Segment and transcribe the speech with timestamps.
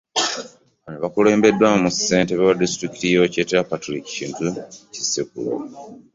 [0.83, 4.47] Bano bakulembeddwamu Ssentebe wa disitulikiti y'e Kyotera, Patrick Kintu
[4.93, 5.53] Kisekulo